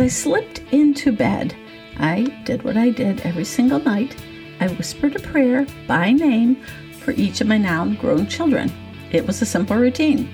[0.00, 1.54] As I slipped into bed,
[1.98, 4.16] I did what I did every single night.
[4.58, 6.56] I whispered a prayer by name
[7.00, 8.72] for each of my now grown children.
[9.12, 10.30] It was a simple routine.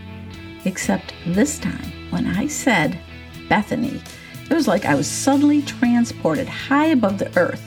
[0.67, 3.01] Except this time, when I said
[3.49, 4.01] Bethany,
[4.49, 7.67] it was like I was suddenly transported high above the earth.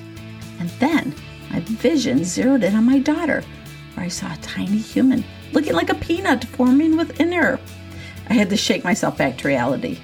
[0.57, 1.13] And then
[1.51, 3.43] my vision zeroed in on my daughter,
[3.95, 7.59] where I saw a tiny human looking like a peanut forming within her.
[8.29, 9.99] I had to shake myself back to reality.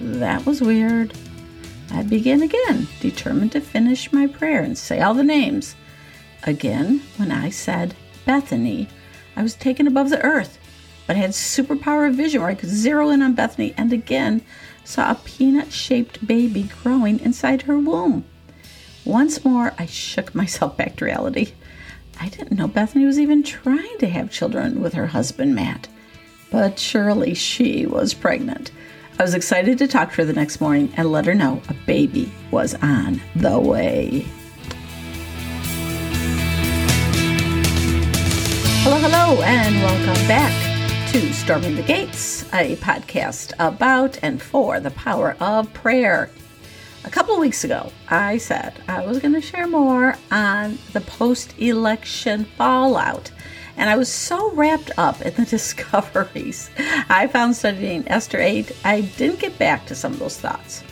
[0.00, 1.16] That was weird.
[1.90, 5.76] I began again, determined to finish my prayer and say all the names.
[6.42, 8.88] Again, when I said Bethany,
[9.36, 10.58] I was taken above the earth,
[11.06, 14.42] but I had superpower of vision where I could zero in on Bethany and again
[14.84, 18.24] saw a peanut shaped baby growing inside her womb.
[19.04, 21.52] Once more, I shook myself back to reality.
[22.18, 25.86] I didn't know Bethany was even trying to have children with her husband, Matt.
[26.50, 28.70] But surely she was pregnant.
[29.18, 31.74] I was excited to talk to her the next morning and let her know a
[31.86, 34.26] baby was on the way.
[38.82, 40.52] Hello, hello, and welcome back
[41.12, 46.28] to Storming the Gates, a podcast about and for the power of prayer.
[47.04, 51.00] A couple of weeks ago, I said I was going to share more on the
[51.00, 53.30] post election fallout.
[53.76, 56.70] And I was so wrapped up in the discoveries
[57.08, 60.82] I found studying Esther 8, I didn't get back to some of those thoughts.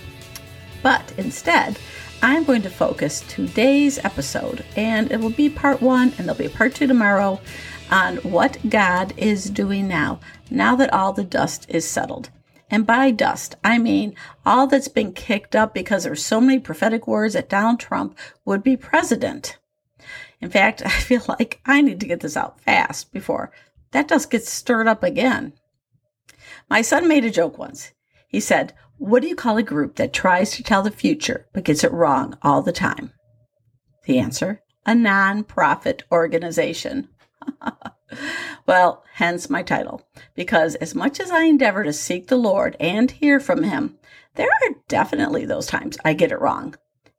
[0.83, 1.79] But instead,
[2.23, 6.49] I'm going to focus today's episode, and it will be part one, and there'll be
[6.49, 7.41] part two tomorrow
[7.91, 12.31] on what God is doing now, now that all the dust is settled.
[12.71, 17.07] And by dust, I mean all that's been kicked up because there's so many prophetic
[17.07, 19.59] words that Donald Trump would be president.
[20.41, 23.53] In fact, I feel like I need to get this out fast before
[23.95, 25.53] that dust gets stirred up again.
[26.69, 27.93] My son made a joke once.
[28.27, 31.63] He said, What do you call a group that tries to tell the future but
[31.63, 33.13] gets it wrong all the time?
[34.05, 37.09] The answer a non-profit organization.
[38.67, 40.03] well, hence my title,
[40.35, 43.97] because as much as I endeavor to seek the Lord and hear from Him,
[44.35, 46.75] there are definitely those times I get it wrong.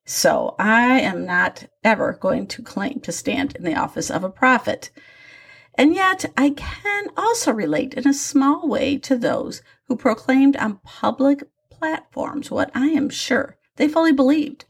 [0.06, 4.30] So I am not ever going to claim to stand in the office of a
[4.30, 4.92] prophet.
[5.76, 10.80] And yet I can also relate in a small way to those who proclaimed on
[10.84, 14.66] public platforms what I am sure they fully believed.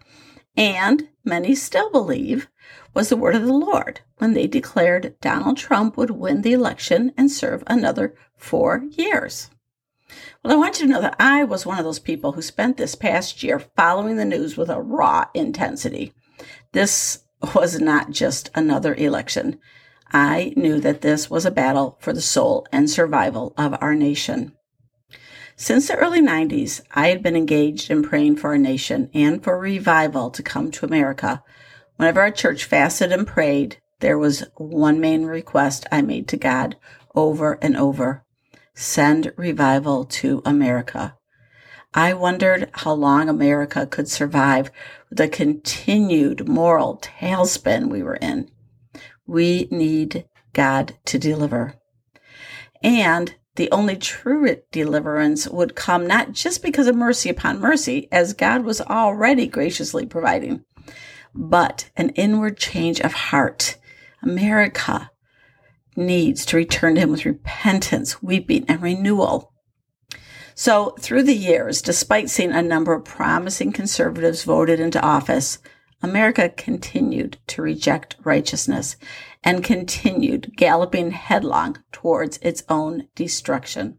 [0.57, 2.47] And many still believe
[2.93, 7.11] was the word of the Lord when they declared Donald Trump would win the election
[7.17, 9.49] and serve another four years.
[10.45, 12.77] Well, I want you to know that I was one of those people who spent
[12.77, 16.13] this past year following the news with a raw intensity.
[16.71, 17.23] This
[17.55, 19.59] was not just another election.
[20.13, 24.53] I knew that this was a battle for the soul and survival of our nation.
[25.55, 29.57] Since the early 90s, I had been engaged in praying for our nation and for
[29.57, 31.43] revival to come to America
[31.95, 36.75] Whenever our church fasted and prayed, there was one main request I made to God
[37.15, 38.24] over and over
[38.75, 41.17] send revival to America.
[41.93, 44.69] I wondered how long America could survive
[45.09, 48.51] the continued moral tailspin we were in.
[49.25, 51.75] We need God to deliver.
[52.83, 58.33] And the only true deliverance would come not just because of mercy upon mercy, as
[58.33, 60.65] God was already graciously providing,
[61.33, 63.77] but an inward change of heart.
[64.21, 65.11] America
[65.95, 69.53] needs to return to Him with repentance, weeping, and renewal.
[70.53, 75.59] So, through the years, despite seeing a number of promising conservatives voted into office,
[76.01, 78.95] America continued to reject righteousness
[79.43, 83.97] and continued galloping headlong towards its own destruction.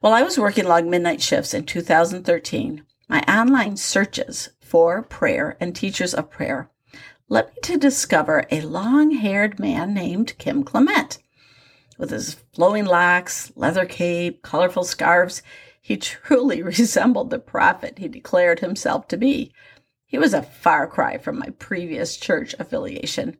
[0.00, 5.74] While I was working long midnight shifts in 2013, my online searches for prayer and
[5.74, 6.70] teachers of prayer
[7.28, 11.18] led me to discover a long haired man named Kim Clement.
[11.98, 15.42] With his flowing locks, leather cape, colorful scarves,
[15.80, 19.52] he truly resembled the prophet he declared himself to be.
[20.06, 23.36] He was a far cry from my previous church affiliation.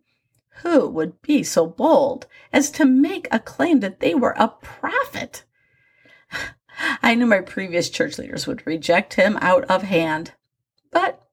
[0.62, 5.44] Who would be so bold as to make a claim that they were a prophet?
[7.02, 10.32] I knew my previous church leaders would reject him out of hand.
[10.90, 11.27] But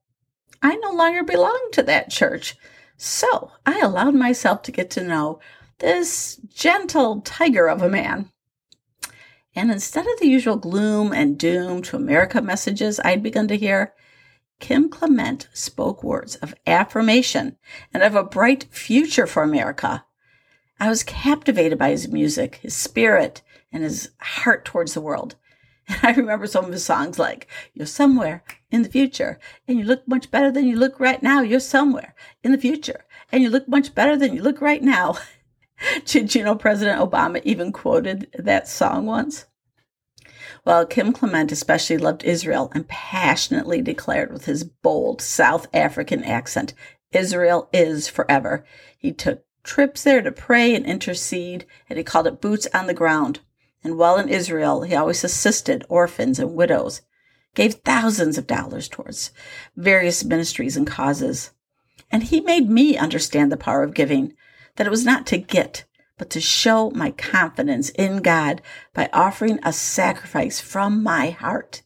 [0.62, 2.56] I no longer belonged to that church.
[2.96, 5.40] So I allowed myself to get to know
[5.78, 8.30] this gentle tiger of a man.
[9.54, 13.94] And instead of the usual gloom and doom to America messages I'd begun to hear,
[14.60, 17.56] Kim Clement spoke words of affirmation
[17.92, 20.04] and of a bright future for America.
[20.78, 23.42] I was captivated by his music, his spirit,
[23.72, 25.36] and his heart towards the world.
[25.88, 29.84] And I remember some of his songs like, You're somewhere in the future, and you
[29.84, 31.40] look much better than you look right now.
[31.40, 35.18] You're somewhere in the future, and you look much better than you look right now.
[36.04, 39.46] Did you know President Obama even quoted that song once?
[40.64, 46.74] Well, Kim Clement especially loved Israel and passionately declared with his bold South African accent,
[47.12, 48.64] Israel is forever.
[48.98, 52.94] He took trips there to pray and intercede, and he called it boots on the
[52.94, 53.40] ground.
[53.84, 57.02] And while in Israel, he always assisted orphans and widows,
[57.56, 59.32] gave thousands of dollars towards
[59.76, 61.50] various ministries and causes.
[62.12, 64.34] And he made me understand the power of giving,
[64.76, 65.84] that it was not to get,
[66.18, 68.62] but to show my confidence in God
[68.94, 71.82] by offering a sacrifice from my heart.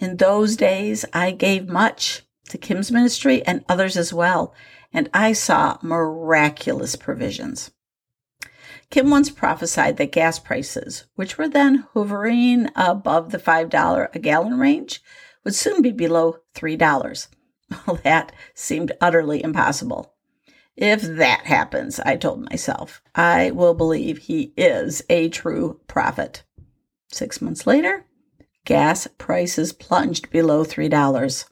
[0.00, 4.54] In those days, I gave much to Kim's ministry and others as well,
[4.92, 7.70] and I saw miraculous provisions.
[8.94, 14.56] Kim once prophesied that gas prices, which were then hovering above the $5 a gallon
[14.56, 15.02] range,
[15.42, 17.26] would soon be below $3.
[17.88, 20.14] Well, that seemed utterly impossible.
[20.76, 26.44] If that happens, I told myself, I will believe he is a true prophet.
[27.10, 28.06] Six months later,
[28.64, 31.44] gas prices plunged below $3.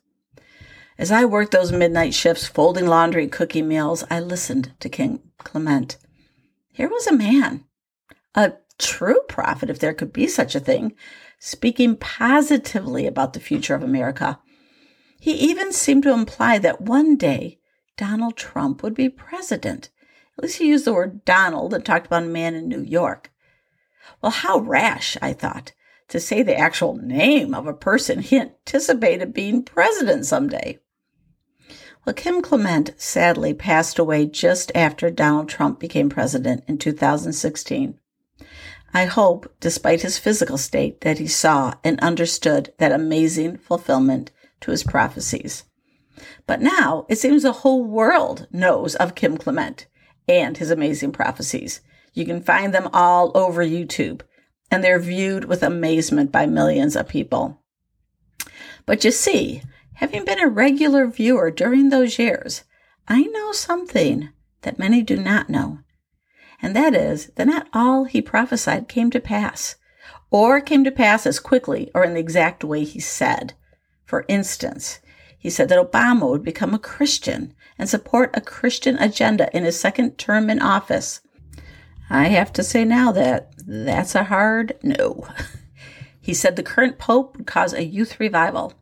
[0.97, 5.19] As I worked those midnight shifts, folding laundry, and cooking meals, I listened to Kim
[5.39, 5.99] Clement.
[6.72, 7.64] Here was a man,
[8.34, 10.94] a true prophet, if there could be such a thing,
[11.38, 14.40] speaking positively about the future of America.
[15.20, 17.58] He even seemed to imply that one day
[17.96, 19.90] Donald Trump would be president.
[20.38, 23.30] At least he used the word Donald and talked about a man in New York.
[24.20, 25.72] Well, how rash, I thought,
[26.08, 30.78] to say the actual name of a person he anticipated being president someday.
[32.04, 37.99] Well, Kim Clement sadly passed away just after Donald Trump became president in 2016.
[38.93, 44.32] I hope, despite his physical state, that he saw and understood that amazing fulfillment
[44.62, 45.64] to his prophecies.
[46.46, 49.87] But now it seems the whole world knows of Kim Clement
[50.28, 51.81] and his amazing prophecies.
[52.14, 54.22] You can find them all over YouTube,
[54.70, 57.62] and they're viewed with amazement by millions of people.
[58.87, 59.62] But you see,
[59.94, 62.65] having been a regular viewer during those years,
[63.09, 64.31] I know something
[64.62, 65.79] that many do not know.
[66.61, 69.77] And that is that not all he prophesied came to pass,
[70.31, 73.55] or came to pass as quickly or in the exact way he said.
[74.05, 75.00] For instance,
[75.39, 79.79] he said that Obama would become a Christian and support a Christian agenda in his
[79.79, 81.21] second term in office.
[82.09, 85.27] I have to say now that that's a hard no.
[86.21, 88.75] He said the current pope would cause a youth revival.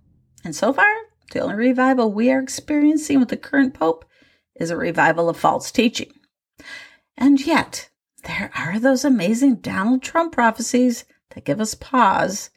[0.45, 0.93] And so far,
[1.33, 4.05] the only revival we are experiencing with the current pope
[4.57, 6.13] is a revival of false teaching.
[7.17, 7.91] And yet,
[8.25, 12.51] there are those amazing Donald Trump prophecies that give us pause.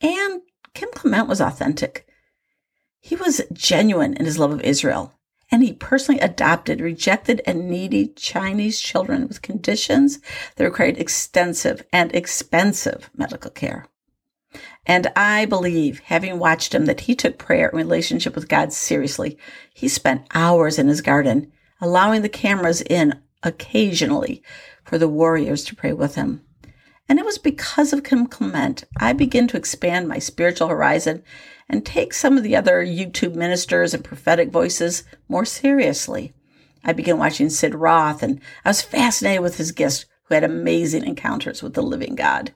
[0.00, 0.42] And
[0.74, 2.06] Kim Clement was authentic.
[3.00, 5.12] He was genuine in his love of Israel,
[5.50, 10.18] and he personally adopted rejected and needy Chinese children with conditions
[10.56, 13.86] that required extensive and expensive medical care.
[14.86, 19.36] And I believe, having watched him, that he took prayer and relationship with God seriously.
[19.74, 21.50] He spent hours in his garden,
[21.80, 24.42] allowing the cameras in occasionally
[24.84, 26.42] for the warriors to pray with him.
[27.08, 31.22] And it was because of Kim Clement I began to expand my spiritual horizon
[31.68, 36.32] and take some of the other YouTube ministers and prophetic voices more seriously.
[36.84, 41.04] I began watching Sid Roth, and I was fascinated with his guests who had amazing
[41.04, 42.52] encounters with the living God.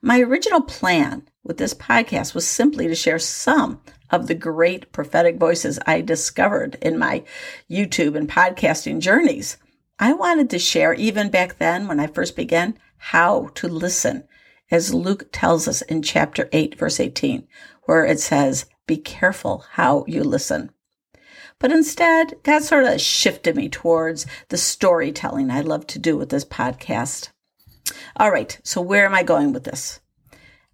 [0.00, 5.38] My original plan with this podcast was simply to share some of the great prophetic
[5.38, 7.24] voices I discovered in my
[7.68, 9.56] YouTube and podcasting journeys.
[9.98, 14.22] I wanted to share, even back then when I first began, how to listen,
[14.70, 17.48] as Luke tells us in chapter 8, verse 18,
[17.86, 20.70] where it says, Be careful how you listen.
[21.58, 26.28] But instead, God sort of shifted me towards the storytelling I love to do with
[26.28, 27.30] this podcast.
[28.16, 30.00] All right, so where am I going with this?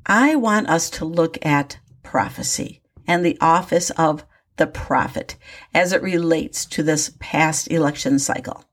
[0.07, 4.25] I want us to look at prophecy and the office of
[4.57, 5.37] the prophet
[5.73, 8.65] as it relates to this past election cycle.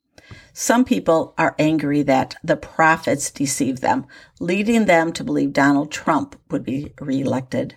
[0.54, 4.06] Some people are angry that the prophets deceived them,
[4.40, 7.76] leading them to believe Donald Trump would be reelected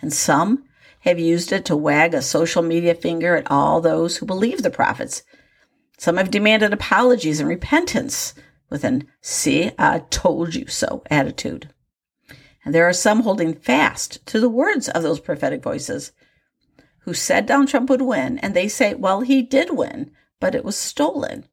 [0.00, 0.64] and some
[1.00, 4.70] have used it to wag a social media finger at all those who believe the
[4.70, 5.22] prophets.
[5.98, 8.34] Some have demanded apologies and repentance
[8.70, 11.70] with an see, I told you so attitude.
[12.64, 16.12] And there are some holding fast to the words of those prophetic voices
[17.00, 20.64] who said Donald Trump would win, and they say, well, he did win, but it
[20.64, 21.46] was stolen.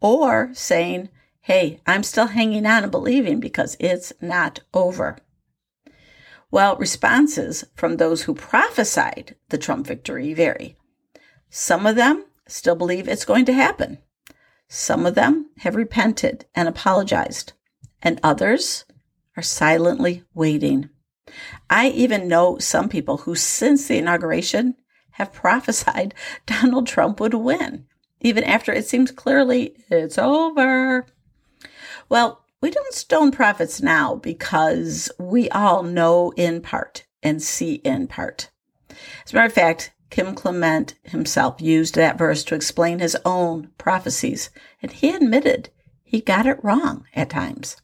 [0.00, 1.08] Or saying,
[1.40, 5.18] hey, I'm still hanging on and believing because it's not over.
[6.52, 10.76] Well, responses from those who prophesied the Trump victory vary.
[11.50, 13.98] Some of them still believe it's going to happen.
[14.76, 17.52] Some of them have repented and apologized,
[18.02, 18.84] and others
[19.36, 20.90] are silently waiting.
[21.70, 24.74] I even know some people who, since the inauguration,
[25.12, 26.12] have prophesied
[26.44, 27.86] Donald Trump would win,
[28.20, 31.06] even after it seems clearly it's over.
[32.08, 38.08] Well, we don't stone prophets now because we all know in part and see in
[38.08, 38.50] part.
[39.24, 43.70] As a matter of fact, Kim Clement himself used that verse to explain his own
[43.78, 44.48] prophecies,
[44.80, 45.70] and he admitted
[46.04, 47.78] he got it wrong at times.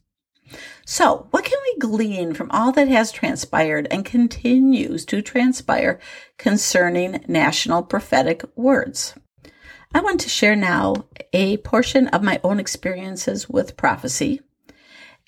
[0.85, 5.99] So, what can we glean from all that has transpired and continues to transpire
[6.37, 9.13] concerning national prophetic words?
[9.93, 14.39] I want to share now a portion of my own experiences with prophecy,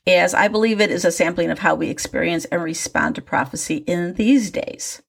[0.07, 3.83] as I believe it is a sampling of how we experience and respond to prophecy
[3.87, 5.01] in these days.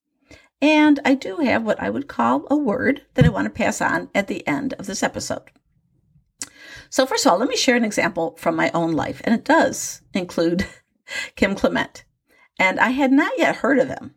[0.61, 3.81] And I do have what I would call a word that I want to pass
[3.81, 5.51] on at the end of this episode.
[6.89, 9.43] So, first of all, let me share an example from my own life, and it
[9.43, 10.65] does include
[11.35, 12.05] Kim Clement.
[12.57, 14.15] And I had not yet heard of him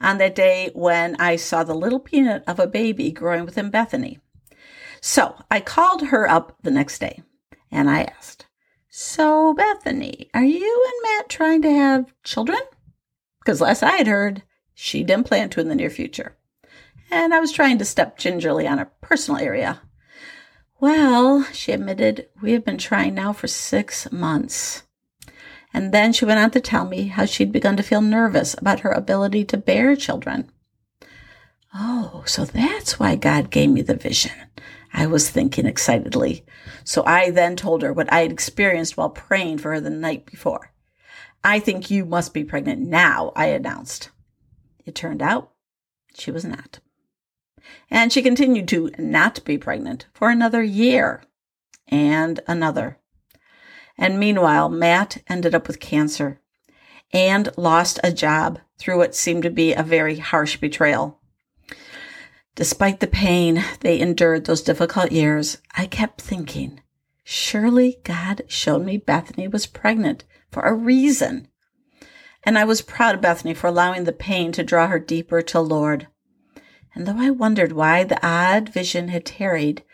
[0.00, 4.18] on that day when I saw the little peanut of a baby growing within Bethany.
[5.00, 7.22] So I called her up the next day
[7.70, 8.46] and I asked,
[8.90, 12.60] So, Bethany, are you and Matt trying to have children?
[13.40, 14.42] Because last I had heard,
[14.82, 16.38] she didn't plan to in the near future.
[17.10, 19.82] And I was trying to step gingerly on a personal area.
[20.80, 24.84] Well, she admitted, we have been trying now for six months.
[25.74, 28.80] And then she went on to tell me how she'd begun to feel nervous about
[28.80, 30.50] her ability to bear children.
[31.74, 34.32] Oh, so that's why God gave me the vision.
[34.94, 36.46] I was thinking excitedly.
[36.84, 40.24] So I then told her what I had experienced while praying for her the night
[40.24, 40.72] before.
[41.44, 44.08] I think you must be pregnant now, I announced.
[44.84, 45.52] It turned out
[46.14, 46.80] she was not.
[47.90, 51.22] And she continued to not be pregnant for another year
[51.88, 52.98] and another.
[53.98, 56.40] And meanwhile, Matt ended up with cancer
[57.12, 61.20] and lost a job through what seemed to be a very harsh betrayal.
[62.54, 66.80] Despite the pain they endured those difficult years, I kept thinking,
[67.24, 71.48] surely God showed me Bethany was pregnant for a reason.
[72.42, 75.60] And I was proud of Bethany for allowing the pain to draw her deeper to
[75.60, 76.08] Lord.
[76.94, 79.84] And though I wondered why the odd vision had tarried,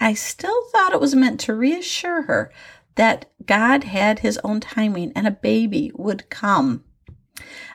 [0.00, 2.52] I still thought it was meant to reassure her
[2.94, 6.84] that God had his own timing and a baby would come.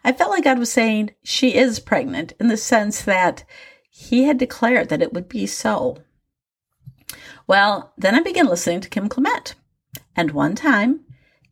[0.03, 3.43] I felt like God was saying she is pregnant in the sense that
[3.89, 5.97] he had declared that it would be so.
[7.47, 9.55] Well, then I began listening to Kim Clement.
[10.15, 11.01] And one time,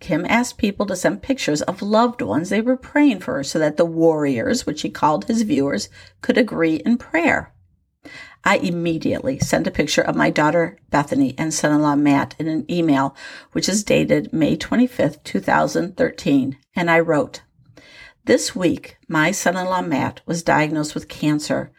[0.02, 3.78] Kim asked people to send pictures of loved ones they were praying for so that
[3.78, 5.88] the warriors, which he called his viewers,
[6.22, 7.54] could agree in prayer.
[8.44, 12.48] I immediately sent a picture of my daughter Bethany and son in law Matt in
[12.50, 13.16] an email,
[13.54, 17.44] which is dated May 25th, 2013, and I wrote,
[18.26, 21.72] This week, my son in law Matt was diagnosed with cancer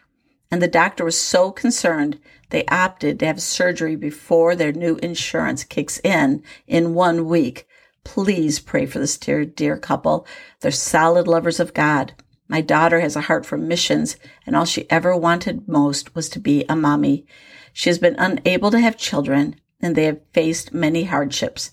[0.53, 2.19] and the doctor was so concerned
[2.51, 7.67] they opted to have surgery before their new insurance kicks in in one week.
[8.03, 10.27] Please pray for this dear, dear couple.
[10.59, 12.13] They're solid lovers of God.
[12.47, 16.39] My daughter has a heart for missions, and all she ever wanted most was to
[16.39, 17.25] be a mommy.
[17.71, 21.71] She has been unable to have children, and they have faced many hardships.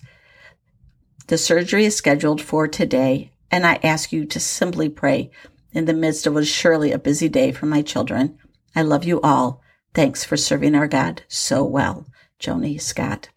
[1.27, 5.29] The surgery is scheduled for today, and I ask you to simply pray
[5.73, 8.37] in the midst of what is surely a busy day for my children.
[8.75, 9.61] I love you all.
[9.93, 12.05] Thanks for serving our God so well.
[12.39, 13.29] Joni Scott.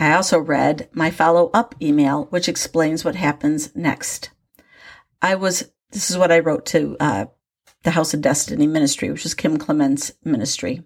[0.00, 4.30] I also read my follow up email, which explains what happens next.
[5.20, 7.26] I was, this is what I wrote to uh,
[7.82, 10.82] the House of Destiny ministry, which is Kim Clement's ministry.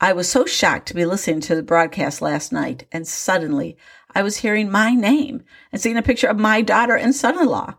[0.00, 3.76] I was so shocked to be listening to the broadcast last night, and suddenly
[4.14, 7.46] I was hearing my name and seeing a picture of my daughter and son in
[7.46, 7.74] law.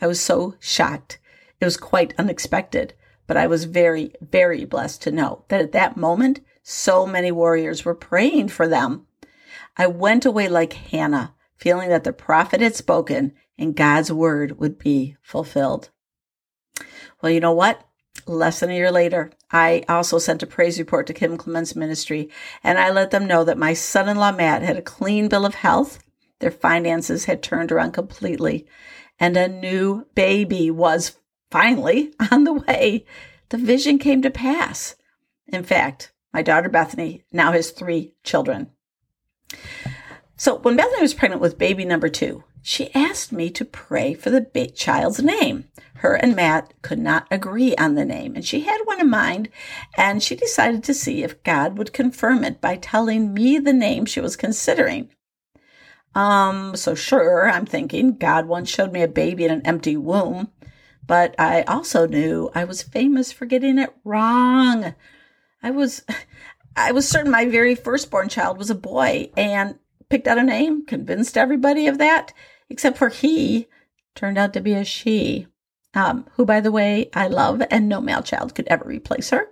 [0.00, 1.18] I was so shocked.
[1.60, 2.94] It was quite unexpected.
[3.26, 7.84] But I was very, very blessed to know that at that moment, so many warriors
[7.84, 9.06] were praying for them.
[9.76, 14.78] I went away like Hannah, feeling that the prophet had spoken and God's word would
[14.78, 15.90] be fulfilled.
[17.22, 17.82] Well, you know what?
[18.26, 22.30] Less than a year later, I also sent a praise report to Kim Clement's ministry,
[22.62, 25.44] and I let them know that my son in law Matt had a clean bill
[25.44, 26.02] of health,
[26.38, 28.66] their finances had turned around completely,
[29.18, 31.18] and a new baby was
[31.50, 33.04] finally, on the way,
[33.50, 34.96] the vision came to pass.
[35.46, 38.70] In fact, my daughter Bethany now has three children.
[40.36, 44.30] So when Bethany was pregnant with baby number two, she asked me to pray for
[44.30, 45.68] the child's name.
[45.96, 49.48] Her and Matt could not agree on the name, and she had one in mind,
[49.96, 54.06] and she decided to see if God would confirm it by telling me the name
[54.06, 55.10] she was considering.
[56.14, 60.50] Um, so sure, I'm thinking God once showed me a baby in an empty womb,
[61.06, 64.94] but I also knew I was famous for getting it wrong.
[65.62, 66.02] I was
[66.76, 69.78] I was certain my very firstborn child was a boy and
[70.08, 72.32] picked out a name, convinced everybody of that
[72.68, 73.66] except for he
[74.14, 75.46] turned out to be a she,
[75.94, 79.48] um, who, by the way, I love, and no male child could ever replace her.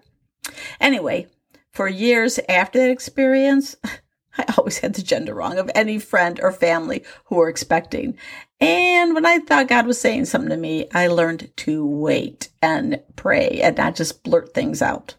[0.81, 1.29] Anyway,
[1.73, 3.77] for years after that experience,
[4.39, 8.17] I always had the gender wrong of any friend or family who were expecting.
[8.61, 13.03] And when I thought God was saying something to me, I learned to wait and
[13.15, 15.17] pray and not just blurt things out.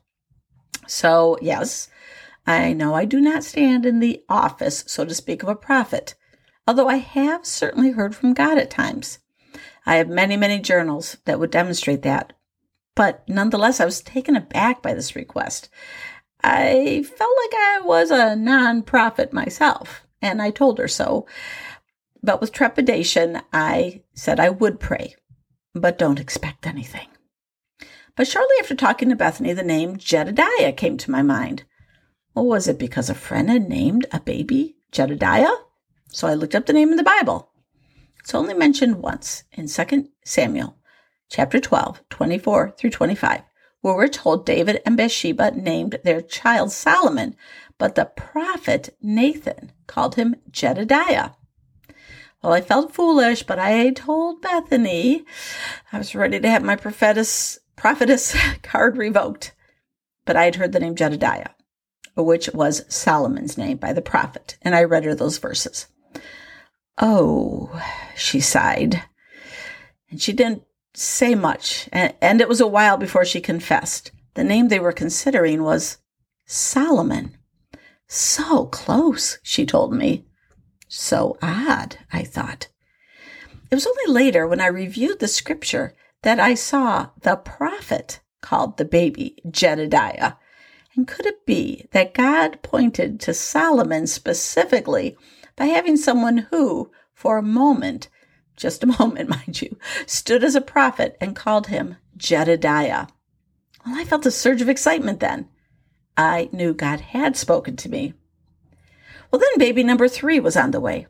[0.88, 1.90] So, yes,
[2.46, 6.16] I know I do not stand in the office, so to speak, of a prophet,
[6.68, 9.20] although I have certainly heard from God at times.
[9.86, 12.34] I have many, many journals that would demonstrate that.
[12.96, 15.70] But nonetheless, I was taken aback by this request.
[16.44, 21.26] I felt like I was a non-prophet myself, and I told her so.
[22.22, 25.16] But with trepidation, I said I would pray,
[25.74, 27.08] but don't expect anything.
[28.16, 31.64] But shortly after talking to Bethany, the name Jedediah came to my mind.
[32.36, 35.54] Well, was it because a friend had named a baby Jedediah?
[36.08, 37.52] So I looked up the name in the Bible.
[38.20, 40.78] It's only mentioned once in 2 Samuel
[41.30, 43.42] chapter 12, 24 through 25,
[43.82, 47.36] where we're told David and Bathsheba named their child Solomon,
[47.78, 51.32] but the prophet Nathan called him Jedediah.
[52.42, 55.26] Well, I felt foolish, but I told Bethany
[55.92, 59.54] I was ready to have my prophetess, prophetess card revoked.
[60.26, 61.50] But I had heard the name Jedediah,
[62.16, 65.88] which was Solomon's name by the prophet, and I read her those verses.
[67.00, 67.82] Oh,
[68.16, 69.04] she sighed.
[70.12, 74.12] And she didn't say much, and it was a while before she confessed.
[74.36, 75.98] The name they were considering was
[76.46, 77.38] Solomon.
[78.08, 80.26] So close, she told me.
[80.88, 82.68] So odd, I thought.
[83.72, 88.78] It was only later when I reviewed the scripture that I saw the prophet called
[88.78, 90.34] the baby Jedediah.
[90.96, 95.18] And could it be that God pointed to Solomon specifically
[95.56, 98.10] by having someone who, for a moment,
[98.56, 103.08] just a moment, mind you, stood as a prophet and called him Jedediah.
[103.86, 105.50] Well, I felt a surge of excitement then.
[106.16, 108.14] I knew God had spoken to me.
[109.32, 111.08] Well, then baby number three was on the way.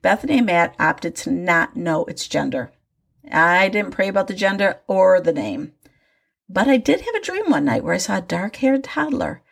[0.00, 2.72] Bethany and Matt opted to not know its gender.
[3.30, 5.72] I didn't pray about the gender or the name.
[6.48, 9.42] But I did have a dream one night where I saw a dark haired toddler.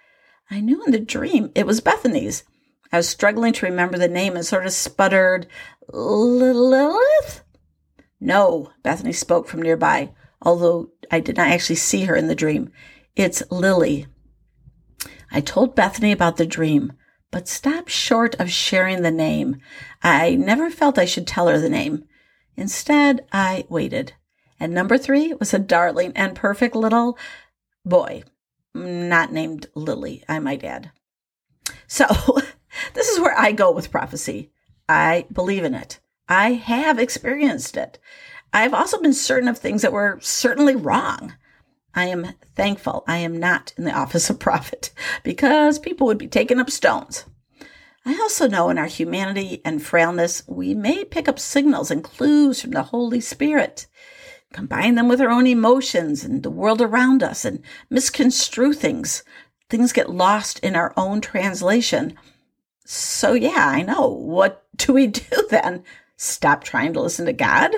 [0.51, 2.45] I knew in the dream it was Bethany's,
[2.93, 5.47] I was struggling to remember the name and sort of sputtered,
[5.93, 7.43] Lilith?
[8.21, 12.71] No, Bethany spoke from nearby, although I did not actually see her in the dream.
[13.15, 14.07] It's Lily.
[15.31, 16.93] I told Bethany about the dream,
[17.31, 19.61] but stopped short of sharing the name.
[20.03, 22.05] I never felt I should tell her the name.
[22.57, 24.15] Instead, I waited.
[24.59, 27.19] And number three was a darling and perfect little
[27.85, 28.25] boy,
[28.75, 30.91] not named Lily, I might add.
[31.87, 32.07] So
[32.95, 34.51] This is where I go with prophecy.
[34.89, 36.01] I believe in it.
[36.29, 37.99] I have experienced it.
[38.53, 41.35] I've also been certain of things that were certainly wrong.
[41.95, 44.93] I am thankful I am not in the office of prophet
[45.23, 47.25] because people would be taking up stones.
[48.05, 52.61] I also know in our humanity and frailness, we may pick up signals and clues
[52.61, 53.89] from the Holy Spirit,
[54.53, 59.23] combine them with our own emotions and the world around us, and misconstrue things.
[59.69, 62.17] Things get lost in our own translation
[62.89, 64.07] so, yeah, I know.
[64.07, 65.85] What do we do then?
[66.17, 67.73] Stop trying to listen to God?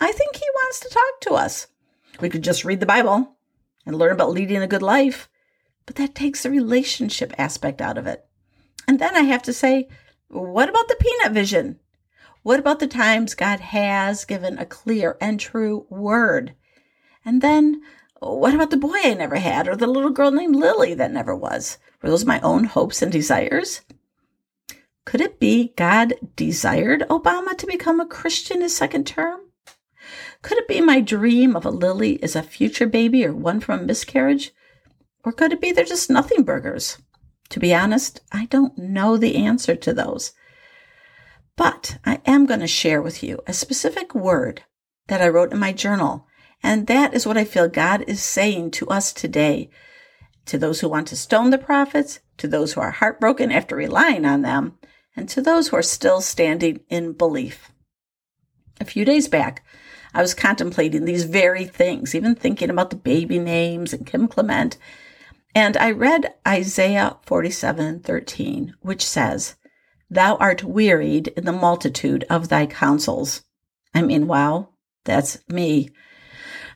[0.00, 1.66] I think He wants to talk to us.
[2.20, 3.36] We could just read the Bible
[3.86, 5.28] and learn about leading a good life,
[5.86, 8.24] but that takes the relationship aspect out of it.
[8.86, 9.88] And then I have to say,
[10.28, 11.80] what about the peanut vision?
[12.42, 16.54] What about the times God has given a clear and true word?
[17.24, 17.82] And then
[18.18, 21.36] what about the boy I never had or the little girl named Lily that never
[21.36, 21.78] was?
[22.02, 23.82] Were those my own hopes and desires?
[25.04, 29.40] Could it be God desired Obama to become a Christian his second term?
[30.42, 33.80] Could it be my dream of a Lily as a future baby or one from
[33.80, 34.52] a miscarriage?
[35.24, 36.98] Or could it be they're just nothing burgers?
[37.50, 40.32] To be honest, I don't know the answer to those.
[41.56, 44.62] But I am going to share with you a specific word
[45.08, 46.26] that I wrote in my journal.
[46.62, 49.70] And that is what I feel God is saying to us today.
[50.46, 54.24] To those who want to stone the prophets, to those who are heartbroken after relying
[54.24, 54.78] on them,
[55.14, 57.70] and to those who are still standing in belief.
[58.80, 59.64] A few days back,
[60.14, 64.76] I was contemplating these very things, even thinking about the baby names and Kim Clement.
[65.54, 69.56] And I read Isaiah 47 13, which says,
[70.12, 73.44] Thou art wearied in the multitude of thy counsels.
[73.94, 74.68] I mean, wow,
[75.04, 75.88] that's me.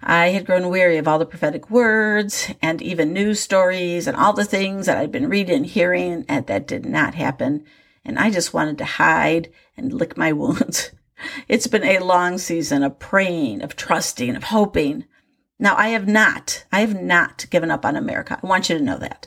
[0.02, 4.32] I had grown weary of all the prophetic words and even news stories and all
[4.32, 7.66] the things that I'd been reading and hearing, and that did not happen.
[8.06, 10.92] And I just wanted to hide and lick my wounds.
[11.46, 15.04] It's been a long season of praying, of trusting, of hoping.
[15.58, 18.40] Now, I have not, I have not given up on America.
[18.42, 19.26] I want you to know that.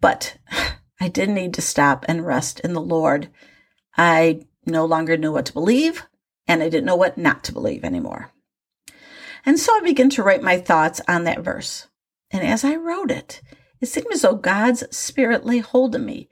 [0.00, 0.38] But
[1.00, 3.28] I did need to stop and rest in the Lord.
[3.96, 6.04] I no longer knew what to believe,
[6.48, 8.32] and I didn't know what not to believe anymore.
[9.44, 11.86] And so I began to write my thoughts on that verse.
[12.30, 13.40] And as I wrote it,
[13.80, 16.28] it seemed as though God's Spirit lay hold of me.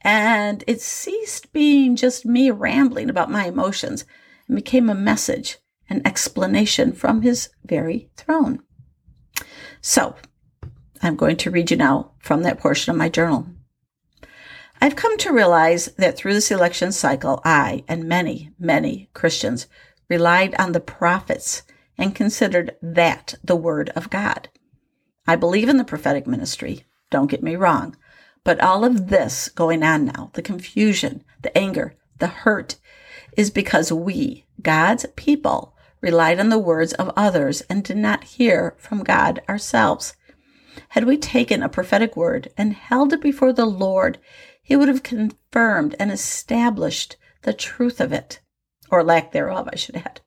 [0.00, 4.04] And it ceased being just me rambling about my emotions
[4.48, 8.60] and became a message, an explanation from His very throne.
[9.80, 10.16] So
[11.02, 13.46] I'm going to read you now from that portion of my journal.
[14.80, 19.66] I've come to realize that through this election cycle, I and many, many Christians
[20.08, 21.62] relied on the prophets
[21.96, 24.48] and considered that the Word of God.
[25.26, 27.96] I believe in the prophetic ministry, don't get me wrong,
[28.44, 32.76] but all of this going on now, the confusion, the anger, the hurt,
[33.36, 38.74] is because we, God's people, relied on the words of others and did not hear
[38.78, 40.14] from God ourselves.
[40.90, 44.18] Had we taken a prophetic word and held it before the Lord,
[44.66, 48.40] He would have confirmed and established the truth of it,
[48.90, 50.22] or lack thereof, I should add.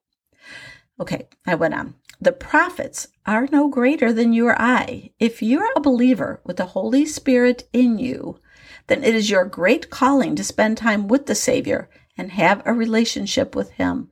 [0.97, 1.95] Okay, I went on.
[2.21, 5.12] The prophets are no greater than you or I.
[5.19, 8.39] If you're a believer with the Holy Spirit in you,
[8.88, 12.71] then it is your great calling to spend time with the Savior and have a
[12.71, 14.10] relationship with Him.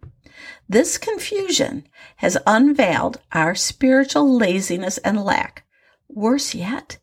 [0.68, 1.88] This confusion
[2.18, 5.64] has unveiled our spiritual laziness and lack.
[6.10, 6.98] Worse yet,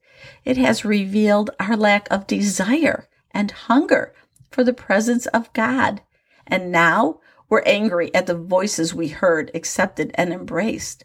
[0.44, 4.14] it has revealed our lack of desire and hunger
[4.50, 6.00] for the presence of God.
[6.46, 11.04] And now we're angry at the voices we heard, accepted, and embraced.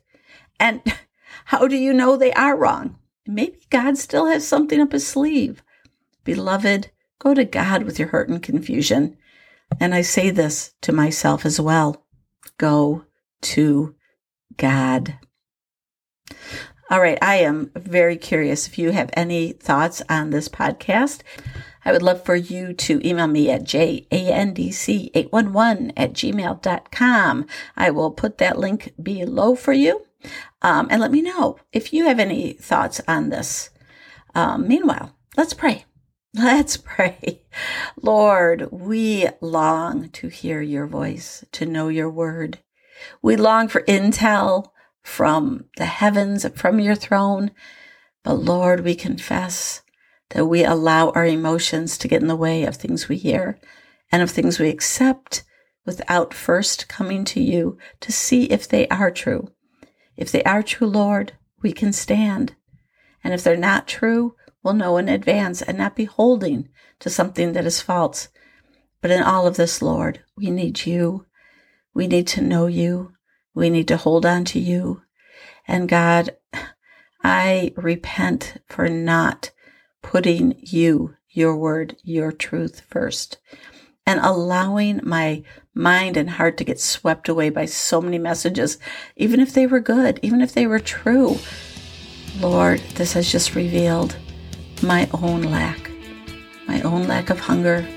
[0.59, 0.81] And
[1.45, 2.97] how do you know they are wrong?
[3.27, 5.61] Maybe God still has something up his sleeve.
[6.23, 9.17] Beloved, go to God with your hurt and confusion.
[9.79, 12.05] And I say this to myself as well
[12.57, 13.05] go
[13.41, 13.95] to
[14.57, 15.17] God.
[16.89, 21.21] All right, I am very curious if you have any thoughts on this podcast.
[21.89, 27.47] I would love for you to email me at jandc811 at gmail.com.
[27.75, 30.05] I will put that link below for you.
[30.61, 33.71] Um, and let me know if you have any thoughts on this.
[34.35, 35.85] Um, meanwhile, let's pray.
[36.35, 37.41] Let's pray.
[37.99, 42.59] Lord, we long to hear your voice, to know your word.
[43.23, 44.69] We long for intel
[45.01, 47.49] from the heavens, from your throne.
[48.23, 49.81] But Lord, we confess
[50.29, 53.59] that we allow our emotions to get in the way of things we hear
[54.11, 55.43] and of things we accept
[55.85, 59.49] without first coming to you to see if they are true.
[60.15, 62.55] If they are true, Lord, we can stand.
[63.23, 67.53] And if they're not true, we'll know in advance and not be holding to something
[67.53, 68.27] that is false.
[69.01, 71.25] But in all of this, Lord, we need you.
[71.93, 73.13] We need to know you.
[73.55, 75.01] We need to hold on to you.
[75.67, 76.35] And God,
[77.23, 79.51] I repent for not
[80.01, 83.37] putting you, your word, your truth first,
[84.05, 88.77] and allowing my mind and heart to get swept away by so many messages,
[89.15, 91.37] even if they were good, even if they were true.
[92.39, 94.15] Lord, this has just revealed
[94.81, 95.91] my own lack,
[96.67, 97.87] my own lack of hunger,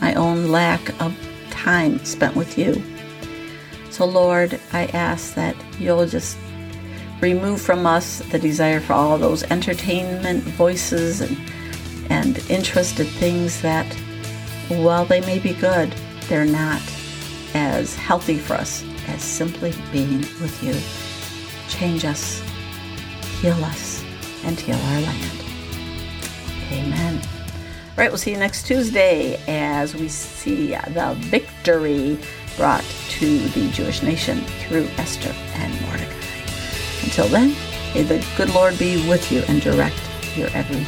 [0.00, 1.16] my own lack of
[1.50, 2.82] time spent with you.
[3.90, 6.36] So, Lord, I ask that you'll just
[7.24, 11.38] remove from us the desire for all those entertainment voices and,
[12.10, 13.90] and interested things that,
[14.68, 15.90] while they may be good,
[16.28, 16.82] they're not
[17.54, 20.74] as healthy for us as simply being with you.
[21.70, 22.42] Change us,
[23.40, 24.04] heal us,
[24.44, 25.44] and heal our land.
[26.72, 27.14] Amen.
[27.16, 32.18] All right, we'll see you next Tuesday as we see the victory
[32.58, 36.13] brought to the Jewish nation through Esther and Mordecai.
[37.16, 37.54] Until then,
[37.94, 39.94] may the good Lord be with you and direct
[40.36, 40.84] your every